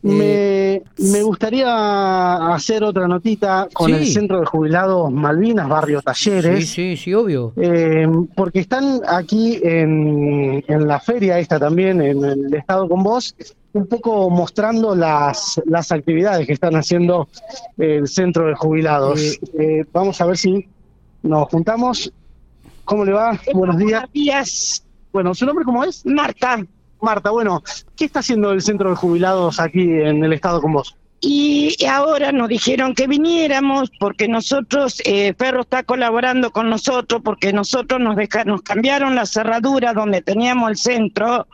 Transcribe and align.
Me, 0.00 0.82
me 0.98 1.22
gustaría 1.22 2.54
hacer 2.54 2.84
otra 2.84 3.08
notita 3.08 3.66
con 3.72 3.88
Sí. 3.88 3.92
el 3.94 4.06
Centro 4.06 4.40
de 4.40 4.46
Jubilados 4.46 5.10
Malvinas, 5.10 5.68
Barrio 5.68 6.00
Talleres. 6.02 6.68
Sí, 6.68 6.94
sí, 6.94 6.96
sí, 6.96 7.14
obvio. 7.14 7.52
Eh, 7.56 8.06
porque 8.36 8.60
están 8.60 9.00
aquí 9.08 9.58
en, 9.62 10.64
en 10.68 10.86
la 10.86 11.00
feria 11.00 11.38
esta 11.40 11.58
también, 11.58 12.00
en 12.00 12.24
el 12.24 12.54
Estado 12.54 12.88
con 12.88 13.02
Vos, 13.02 13.34
un 13.72 13.86
poco 13.86 14.30
mostrando 14.30 14.94
las, 14.94 15.60
las 15.66 15.90
actividades 15.90 16.46
que 16.46 16.52
están 16.52 16.76
haciendo 16.76 17.28
el 17.76 18.06
Centro 18.06 18.46
de 18.46 18.54
Jubilados. 18.54 19.20
Eh, 19.20 19.38
Eh, 19.58 19.84
vamos 19.92 20.20
a 20.20 20.26
ver 20.26 20.38
si 20.38 20.68
nos 21.24 21.48
juntamos. 21.48 22.12
¿Cómo 22.84 23.04
le 23.04 23.12
va? 23.12 23.38
Buenos 23.52 23.76
días. 23.78 24.04
días, 24.12 24.84
Bueno, 25.12 25.34
¿su 25.34 25.44
nombre 25.44 25.64
cómo 25.64 25.82
es? 25.84 26.06
Marta. 26.06 26.64
Marta, 27.00 27.30
bueno, 27.30 27.62
¿qué 27.96 28.04
está 28.06 28.20
haciendo 28.20 28.52
el 28.52 28.62
Centro 28.62 28.90
de 28.90 28.96
Jubilados 28.96 29.60
aquí 29.60 29.82
en 29.82 30.24
el 30.24 30.32
Estado 30.32 30.60
con 30.60 30.72
Vos? 30.72 30.96
Y 31.20 31.74
ahora 31.84 32.30
nos 32.30 32.48
dijeron 32.48 32.94
que 32.94 33.08
viniéramos 33.08 33.90
porque 33.98 34.28
nosotros, 34.28 35.02
eh, 35.04 35.34
Ferro 35.36 35.62
está 35.62 35.82
colaborando 35.82 36.52
con 36.52 36.70
nosotros 36.70 37.22
porque 37.24 37.52
nosotros 37.52 38.00
nos, 38.00 38.14
deja- 38.14 38.44
nos 38.44 38.62
cambiaron 38.62 39.16
la 39.16 39.26
cerradura 39.26 39.92
donde 39.94 40.22
teníamos 40.22 40.70
el 40.70 40.76
centro 40.76 41.48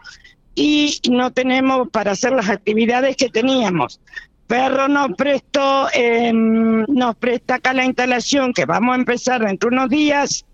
y 0.54 1.00
no 1.10 1.30
tenemos 1.32 1.88
para 1.88 2.12
hacer 2.12 2.32
las 2.32 2.50
actividades 2.50 3.16
que 3.16 3.30
teníamos. 3.30 4.00
Ferro 4.46 4.86
nos 4.88 5.12
prestó, 5.16 5.88
em, 5.94 6.84
nos 6.88 7.16
presta 7.16 7.54
acá 7.54 7.72
la 7.72 7.86
instalación 7.86 8.52
que 8.52 8.66
vamos 8.66 8.92
a 8.94 8.98
empezar 8.98 9.42
dentro 9.42 9.70
de 9.70 9.76
unos 9.76 9.88
días 9.88 10.44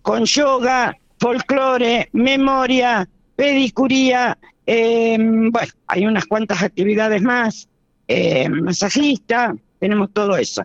con 0.00 0.24
yoga, 0.24 0.96
folclore, 1.20 2.08
memoria, 2.12 3.06
pedicuría, 3.36 4.36
em, 4.64 5.50
bueno, 5.50 5.72
hay 5.86 6.06
unas 6.06 6.24
cuantas 6.26 6.62
actividades 6.62 7.22
más, 7.22 7.68
eh, 8.08 8.48
masajista, 8.48 9.54
tenemos 9.78 10.10
todo 10.12 10.36
eso. 10.36 10.62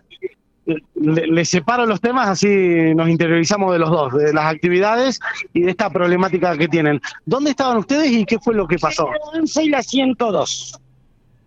Le, 0.64 1.26
le 1.26 1.44
separo 1.44 1.86
los 1.86 2.00
temas, 2.00 2.28
así 2.28 2.94
nos 2.94 3.08
interiorizamos 3.08 3.72
de 3.72 3.78
los 3.80 3.90
dos, 3.90 4.14
de 4.14 4.32
las 4.32 4.46
actividades 4.46 5.20
y 5.52 5.62
de 5.62 5.70
esta 5.70 5.90
problemática 5.90 6.56
que 6.56 6.68
tienen. 6.68 7.00
¿Dónde 7.26 7.50
estaban 7.50 7.78
ustedes 7.78 8.10
y 8.10 8.24
qué 8.24 8.38
fue 8.38 8.54
lo 8.54 8.66
que 8.66 8.78
pasó? 8.78 9.10
La 9.10 9.40
11 9.40 9.64
y 9.64 9.68
la 9.68 9.82
102. 9.82 10.80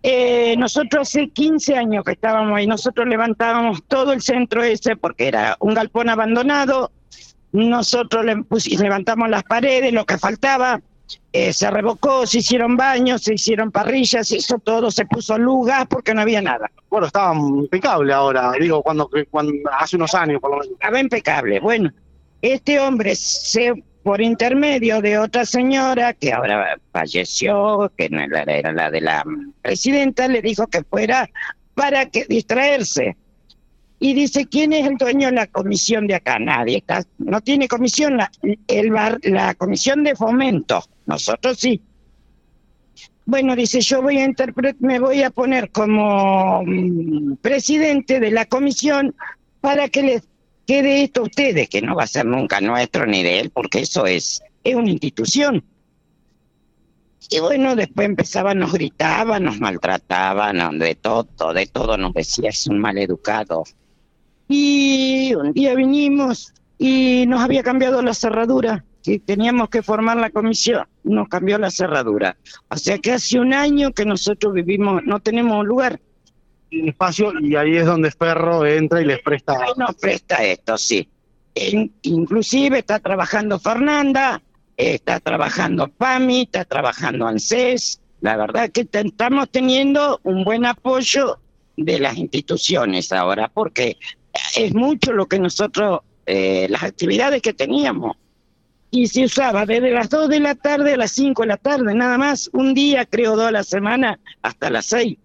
Eh, 0.08 0.54
nosotros 0.56 1.08
hace 1.08 1.30
15 1.30 1.76
años 1.76 2.04
que 2.04 2.12
estábamos 2.12 2.56
ahí, 2.56 2.66
nosotros 2.66 3.08
levantábamos 3.08 3.82
todo 3.88 4.12
el 4.12 4.22
centro 4.22 4.62
ese 4.62 4.94
porque 4.94 5.26
era 5.26 5.56
un 5.58 5.74
galpón 5.74 6.08
abandonado, 6.08 6.92
nosotros 7.50 8.24
le 8.24 8.36
levantamos 8.78 9.28
las 9.28 9.42
paredes, 9.42 9.92
lo 9.92 10.04
que 10.04 10.16
faltaba, 10.16 10.80
eh, 11.32 11.52
se 11.52 11.70
revocó, 11.70 12.26
se 12.26 12.38
hicieron 12.38 12.76
baños, 12.76 13.22
se 13.22 13.34
hicieron 13.34 13.70
parrillas, 13.70 14.28
se 14.28 14.36
hizo 14.38 14.58
todo, 14.58 14.90
se 14.90 15.04
puso 15.06 15.36
luz, 15.38 15.66
gas, 15.66 15.86
porque 15.88 16.14
no 16.14 16.22
había 16.22 16.40
nada. 16.42 16.70
Bueno, 16.88 17.06
estaba 17.06 17.34
impecable 17.36 18.12
ahora, 18.12 18.52
digo, 18.58 18.82
cuando, 18.82 19.10
cuando 19.30 19.52
hace 19.78 19.96
unos 19.96 20.14
años 20.14 20.40
por 20.40 20.50
lo 20.50 20.58
menos. 20.58 20.72
Estaba 20.72 21.00
impecable. 21.00 21.60
Bueno, 21.60 21.92
este 22.42 22.80
hombre 22.80 23.14
se 23.16 23.72
por 24.02 24.20
intermedio 24.20 25.02
de 25.02 25.18
otra 25.18 25.44
señora 25.44 26.12
que 26.12 26.32
ahora 26.32 26.78
falleció, 26.92 27.90
que 27.96 28.08
no 28.08 28.20
era, 28.20 28.42
era 28.44 28.72
la 28.72 28.88
de 28.88 29.00
la 29.00 29.24
presidenta, 29.62 30.28
le 30.28 30.40
dijo 30.42 30.68
que 30.68 30.84
fuera 30.84 31.28
para 31.74 32.06
que 32.06 32.24
distraerse. 32.24 33.16
Y 33.98 34.14
dice, 34.14 34.46
¿quién 34.46 34.72
es 34.74 34.86
el 34.86 34.96
dueño 34.96 35.28
de 35.28 35.32
la 35.34 35.46
comisión 35.48 36.06
de 36.06 36.14
acá? 36.14 36.38
Nadie. 36.38 36.76
Está, 36.76 37.02
no 37.18 37.40
tiene 37.40 37.66
comisión 37.66 38.16
la, 38.18 38.30
el 38.68 38.90
bar- 38.92 39.18
la 39.24 39.54
comisión 39.54 40.04
de 40.04 40.14
fomento. 40.14 40.84
Nosotros 41.06 41.58
sí. 41.58 41.80
Bueno, 43.24 43.56
dice, 43.56 43.80
yo 43.80 44.02
voy 44.02 44.18
a 44.18 44.26
interpre- 44.26 44.76
me 44.78 44.98
voy 45.00 45.22
a 45.22 45.30
poner 45.30 45.70
como 45.70 46.62
mm, 46.64 47.36
presidente 47.36 48.20
de 48.20 48.30
la 48.30 48.46
comisión 48.46 49.14
para 49.60 49.88
que 49.88 50.02
les 50.02 50.22
quede 50.66 51.02
esto 51.02 51.20
a 51.20 51.24
ustedes, 51.24 51.68
que 51.68 51.82
no 51.82 51.94
va 51.96 52.04
a 52.04 52.08
ser 52.08 52.24
nunca 52.26 52.60
nuestro 52.60 53.06
ni 53.06 53.22
de 53.22 53.40
él, 53.40 53.50
porque 53.50 53.80
eso 53.80 54.06
es, 54.06 54.42
es 54.62 54.74
una 54.74 54.90
institución. 54.90 55.64
Y 57.28 57.40
bueno, 57.40 57.74
después 57.74 58.06
empezaban, 58.06 58.58
nos 58.58 58.72
gritaban, 58.72 59.42
nos 59.44 59.58
maltrataban, 59.58 60.78
de 60.78 60.94
todo, 60.94 61.52
de 61.52 61.66
todo 61.66 61.96
nos 61.98 62.14
decía, 62.14 62.50
es 62.50 62.66
un 62.68 62.78
mal 62.78 62.96
educado. 62.98 63.64
Y 64.48 65.34
un 65.34 65.52
día 65.52 65.74
vinimos 65.74 66.52
y 66.78 67.24
nos 67.26 67.40
había 67.40 67.64
cambiado 67.64 68.00
la 68.02 68.14
cerradura, 68.14 68.84
que 69.06 69.20
teníamos 69.20 69.68
que 69.68 69.82
formar 69.82 70.16
la 70.16 70.30
comisión, 70.30 70.84
nos 71.04 71.28
cambió 71.28 71.58
la 71.58 71.70
cerradura. 71.70 72.36
O 72.68 72.76
sea 72.76 72.98
que 72.98 73.12
hace 73.12 73.38
un 73.38 73.54
año 73.54 73.92
que 73.92 74.04
nosotros 74.04 74.52
vivimos, 74.52 75.02
no 75.04 75.20
tenemos 75.20 75.64
lugar. 75.64 76.00
Espacio 76.72 77.32
y 77.40 77.54
ahí 77.54 77.76
es 77.76 77.86
donde 77.86 78.10
Ferro 78.10 78.66
entra 78.66 79.00
y 79.00 79.04
les 79.04 79.20
presta. 79.20 79.52
Ahí 79.52 79.70
nos 79.76 79.94
presta 79.94 80.42
esto, 80.44 80.76
sí. 80.76 81.08
In- 81.54 81.92
inclusive 82.02 82.80
está 82.80 82.98
trabajando 82.98 83.60
Fernanda, 83.60 84.42
está 84.76 85.20
trabajando 85.20 85.86
PAMI, 85.88 86.42
está 86.42 86.64
trabajando 86.64 87.28
ANSES. 87.28 88.00
La 88.22 88.36
verdad 88.36 88.70
que 88.72 88.88
estamos 88.90 89.48
teniendo 89.50 90.20
un 90.24 90.42
buen 90.42 90.66
apoyo 90.66 91.38
de 91.76 92.00
las 92.00 92.16
instituciones 92.16 93.12
ahora, 93.12 93.48
porque 93.54 93.96
es 94.56 94.74
mucho 94.74 95.12
lo 95.12 95.26
que 95.26 95.38
nosotros, 95.38 96.00
eh, 96.26 96.66
las 96.68 96.82
actividades 96.82 97.40
que 97.40 97.52
teníamos. 97.54 98.16
Y 98.96 99.06
se 99.08 99.26
usaba 99.26 99.66
desde 99.66 99.90
las 99.90 100.08
2 100.08 100.30
de 100.30 100.40
la 100.40 100.54
tarde 100.54 100.94
a 100.94 100.96
las 100.96 101.10
5 101.10 101.42
de 101.42 101.48
la 101.48 101.58
tarde, 101.58 101.94
nada 101.94 102.16
más, 102.16 102.48
un 102.54 102.72
día, 102.72 103.04
creo, 103.04 103.36
dos 103.36 103.48
a 103.48 103.50
la 103.50 103.62
semana, 103.62 104.18
hasta 104.40 104.70
las 104.70 104.86
6. 104.86 105.18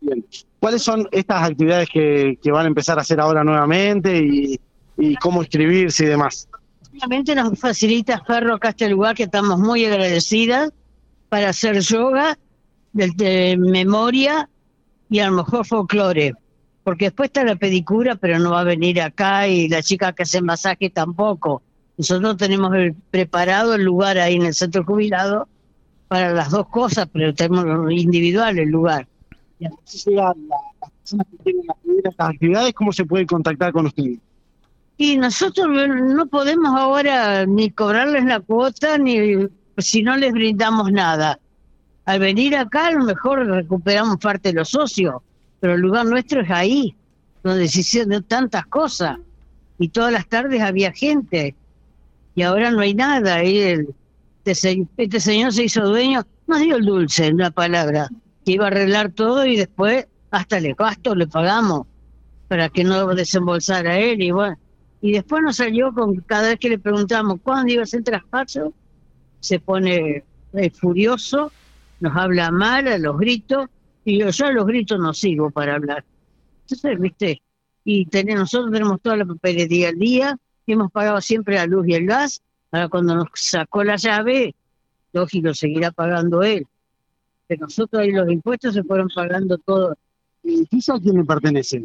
Bien. 0.00 0.26
¿Cuáles 0.58 0.82
son 0.82 1.06
estas 1.12 1.50
actividades 1.50 1.88
que, 1.88 2.36
que 2.42 2.50
van 2.50 2.64
a 2.64 2.68
empezar 2.68 2.98
a 2.98 3.02
hacer 3.02 3.20
ahora 3.20 3.44
nuevamente 3.44 4.18
y, 4.18 4.58
y 4.98 5.14
cómo 5.16 5.42
inscribirse 5.42 6.02
y 6.02 6.08
demás? 6.08 6.48
Obviamente 6.90 7.36
nos 7.36 7.56
facilita 7.60 8.24
Ferro 8.24 8.56
acá 8.56 8.70
este 8.70 8.88
lugar 8.88 9.14
que 9.14 9.22
estamos 9.22 9.56
muy 9.56 9.84
agradecidas 9.84 10.72
para 11.28 11.50
hacer 11.50 11.78
yoga, 11.78 12.36
de, 12.92 13.12
de 13.14 13.56
memoria 13.56 14.48
y 15.08 15.20
a 15.20 15.30
lo 15.30 15.36
mejor 15.36 15.64
folclore. 15.64 16.32
Porque 16.82 17.04
después 17.04 17.28
está 17.28 17.44
la 17.44 17.54
pedicura, 17.54 18.16
pero 18.16 18.40
no 18.40 18.50
va 18.50 18.62
a 18.62 18.64
venir 18.64 19.00
acá 19.00 19.46
y 19.46 19.68
la 19.68 19.80
chica 19.80 20.12
que 20.12 20.24
hace 20.24 20.42
masaje 20.42 20.90
tampoco. 20.90 21.62
Nosotros 21.96 22.36
tenemos 22.36 22.74
el- 22.74 22.94
preparado 23.10 23.74
el 23.74 23.82
lugar 23.84 24.18
ahí 24.18 24.34
en 24.34 24.46
el 24.46 24.54
centro 24.54 24.84
jubilado 24.84 25.48
para 26.08 26.32
las 26.32 26.50
dos 26.50 26.68
cosas, 26.68 27.08
pero 27.12 27.34
tenemos 27.34 27.92
individual 27.92 28.58
el 28.58 28.68
lugar. 28.68 29.06
La- 29.58 29.70
las 29.70 30.90
personas 30.98 31.26
que 31.44 31.54
estas 32.04 32.28
actividades, 32.30 32.74
¿cómo 32.74 32.92
se 32.92 33.04
puede 33.04 33.26
contactar 33.26 33.72
con 33.72 33.86
ustedes? 33.86 34.18
Y 34.96 35.16
nosotros 35.16 35.66
no 35.68 36.26
podemos 36.26 36.72
ahora 36.76 37.46
ni 37.46 37.70
cobrarles 37.70 38.24
la 38.24 38.40
cuota 38.40 38.98
ni 38.98 39.48
si 39.78 40.02
no 40.02 40.16
les 40.16 40.32
brindamos 40.32 40.92
nada. 40.92 41.38
Al 42.04 42.20
venir 42.20 42.56
acá 42.56 42.88
a 42.88 42.92
lo 42.92 43.04
mejor 43.04 43.46
recuperamos 43.46 44.18
parte 44.18 44.50
de 44.50 44.54
los 44.56 44.68
socios, 44.68 45.16
pero 45.60 45.74
el 45.74 45.80
lugar 45.80 46.06
nuestro 46.06 46.42
es 46.42 46.50
ahí, 46.50 46.94
donde 47.42 47.66
se 47.68 47.80
hicieron 47.80 48.22
tantas 48.24 48.66
cosas 48.66 49.18
y 49.78 49.88
todas 49.88 50.12
las 50.12 50.28
tardes 50.28 50.60
había 50.60 50.92
gente 50.92 51.54
y 52.34 52.42
ahora 52.42 52.70
no 52.70 52.80
hay 52.80 52.94
nada. 52.94 53.42
El- 53.42 53.94
este, 54.44 54.86
este 54.96 55.20
señor 55.20 55.52
se 55.52 55.64
hizo 55.64 55.82
dueño, 55.86 56.24
nos 56.46 56.60
dio 56.60 56.76
el 56.76 56.84
dulce, 56.84 57.30
una 57.32 57.50
palabra, 57.50 58.08
que 58.44 58.52
iba 58.52 58.64
a 58.64 58.68
arreglar 58.68 59.12
todo 59.12 59.46
y 59.46 59.56
después 59.56 60.06
hasta 60.30 60.60
le 60.60 60.74
gasto 60.74 61.14
le 61.14 61.26
pagamos 61.26 61.86
para 62.48 62.68
que 62.68 62.84
no 62.84 63.06
desembolsara 63.14 63.98
él 63.98 64.22
y 64.22 64.30
bueno. 64.30 64.58
Y 65.00 65.12
después 65.12 65.42
nos 65.42 65.56
salió 65.56 65.92
con 65.92 66.16
cada 66.22 66.48
vez 66.48 66.58
que 66.58 66.70
le 66.70 66.78
preguntamos 66.78 67.38
cuándo 67.42 67.72
iba 67.72 67.82
a 67.82 67.86
ser 67.86 68.02
traspaso, 68.02 68.72
se 69.40 69.60
pone 69.60 70.24
eh, 70.54 70.70
furioso, 70.70 71.52
nos 72.00 72.16
habla 72.16 72.50
mal 72.50 72.88
a 72.88 72.98
los 72.98 73.18
gritos, 73.18 73.68
y 74.04 74.18
yo, 74.18 74.28
a 74.46 74.52
los 74.52 74.66
gritos 74.66 74.98
no 74.98 75.12
sigo 75.14 75.50
para 75.50 75.74
hablar. 75.76 76.04
Entonces, 76.62 76.98
viste, 76.98 77.42
y 77.84 78.06
tenemos, 78.06 78.40
nosotros 78.40 78.72
tenemos 78.72 79.00
toda 79.02 79.16
la 79.18 79.26
papelería 79.26 79.90
al 79.90 79.98
día, 79.98 80.38
hemos 80.72 80.90
pagado 80.90 81.20
siempre 81.20 81.56
la 81.56 81.66
luz 81.66 81.86
y 81.88 81.94
el 81.94 82.06
gas, 82.06 82.42
ahora 82.70 82.88
cuando 82.88 83.14
nos 83.14 83.28
sacó 83.34 83.84
la 83.84 83.96
llave, 83.96 84.54
lógico, 85.12 85.54
seguirá 85.54 85.90
pagando 85.90 86.42
él. 86.42 86.66
Pero 87.46 87.66
nosotros 87.66 88.02
ahí 88.02 88.10
los 88.10 88.30
impuestos 88.30 88.74
se 88.74 88.82
fueron 88.82 89.08
pagando 89.14 89.58
todo. 89.58 89.96
¿El 90.42 90.54
edificio 90.54 90.94
a 90.94 91.00
quién 91.00 91.16
le 91.16 91.24
pertenece? 91.24 91.84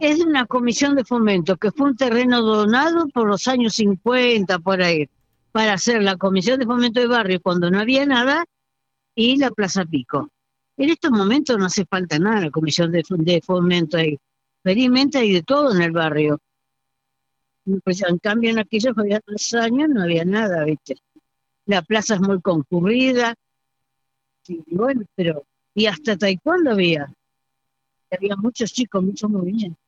Es 0.00 0.20
una 0.24 0.46
comisión 0.46 0.94
de 0.94 1.04
fomento 1.04 1.56
que 1.56 1.70
fue 1.70 1.90
un 1.90 1.96
terreno 1.96 2.42
donado 2.42 3.06
por 3.08 3.28
los 3.28 3.46
años 3.48 3.74
50 3.74 4.58
por 4.60 4.82
ahí 4.82 5.08
para 5.52 5.74
hacer 5.74 6.02
la 6.02 6.16
comisión 6.16 6.58
de 6.58 6.66
fomento 6.66 7.00
de 7.00 7.06
barrio 7.06 7.40
cuando 7.40 7.70
no 7.70 7.80
había 7.80 8.04
nada 8.06 8.44
y 9.14 9.36
la 9.36 9.50
Plaza 9.50 9.84
Pico. 9.84 10.30
En 10.76 10.90
estos 10.90 11.10
momentos 11.10 11.56
no 11.58 11.66
hace 11.66 11.84
falta 11.86 12.18
nada 12.18 12.42
la 12.42 12.50
comisión 12.50 12.92
de, 12.92 13.02
de 13.08 13.40
fomento 13.40 13.96
ahí. 13.96 14.18
Felizmente 14.62 15.18
hay 15.18 15.32
de 15.32 15.42
todo 15.42 15.74
en 15.74 15.80
el 15.80 15.92
barrio. 15.92 16.40
Pues, 17.82 18.02
en 18.02 18.18
cambio 18.18 18.50
en 18.50 18.60
aquellos 18.60 18.94
que 18.94 19.00
había 19.00 19.20
tres 19.20 19.52
años 19.54 19.88
no 19.88 20.02
había 20.02 20.24
nada, 20.24 20.64
¿viste? 20.64 20.96
La 21.64 21.82
plaza 21.82 22.14
es 22.14 22.20
muy 22.20 22.40
concurrida. 22.40 23.34
Y 24.46 24.76
bueno, 24.76 25.02
pero 25.16 25.44
Y 25.74 25.86
hasta 25.86 26.16
taekwondo 26.16 26.70
había. 26.70 27.12
Había 28.10 28.36
muchos 28.36 28.72
chicos, 28.72 29.02
muchos 29.02 29.28
movimientos. 29.28 29.82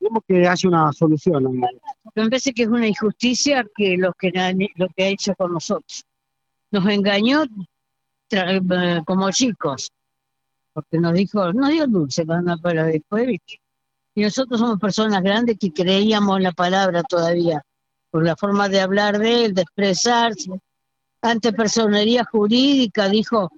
¿Cómo 0.00 0.20
que 0.20 0.46
hace 0.46 0.68
una 0.68 0.92
solución? 0.92 1.52
Me 1.52 1.68
parece 2.14 2.52
que 2.54 2.62
es 2.62 2.68
una 2.68 2.86
injusticia 2.86 3.66
que 3.74 3.96
lo 3.96 4.12
que, 4.12 4.30
lo 4.76 4.88
que 4.96 5.04
ha 5.04 5.08
hecho 5.08 5.34
con 5.34 5.52
nosotros. 5.52 6.04
Nos 6.70 6.86
engañó 6.86 7.44
eh, 8.30 9.02
como 9.04 9.30
chicos, 9.32 9.90
porque 10.72 10.98
nos 10.98 11.14
dijo, 11.14 11.52
no 11.52 11.68
dio 11.68 11.88
dulce 11.88 12.24
para, 12.24 12.56
para 12.56 12.84
después, 12.84 13.40
y 14.16 14.22
nosotros 14.22 14.58
somos 14.58 14.80
personas 14.80 15.22
grandes 15.22 15.58
que 15.60 15.72
creíamos 15.72 16.38
en 16.38 16.44
la 16.44 16.52
palabra 16.52 17.02
todavía, 17.02 17.62
por 18.10 18.24
la 18.24 18.34
forma 18.34 18.66
de 18.70 18.80
hablar 18.80 19.18
de 19.18 19.44
él, 19.44 19.54
de 19.54 19.60
expresarse. 19.60 20.50
Ante 21.20 21.52
personería 21.52 22.24
jurídica 22.24 23.10
dijo 23.10 23.50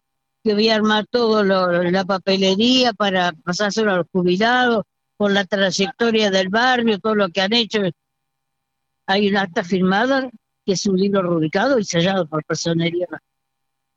que 0.43 0.55
voy 0.55 0.69
a 0.69 0.75
armar 0.75 1.07
todo 1.07 1.45
la 1.45 2.05
papelería 2.05 2.93
para 2.93 3.31
pasárselo 3.33 3.93
a 3.93 3.97
los 3.99 4.07
jubilados, 4.11 4.85
por 5.17 5.31
la 5.31 5.45
trayectoria 5.45 6.29
del 6.29 6.49
barrio, 6.49 6.99
todo 6.99 7.15
lo 7.15 7.29
que 7.29 7.41
han 7.41 7.53
hecho. 7.53 7.79
Hay 9.07 9.29
una 9.29 9.43
acta 9.43 9.63
firmada 9.63 10.29
que 10.67 10.73
es 10.73 10.87
un 10.87 10.97
libro 10.97 11.23
rubricado 11.23 11.79
y 11.79 11.85
sellado 11.85 12.27
por 12.27 12.45
personería. 12.45 13.07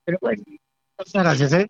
Pero 0.05 0.19
bueno. 0.21 0.43
Muchas 0.99 1.23
gracias. 1.23 1.53
¿eh? 1.53 1.67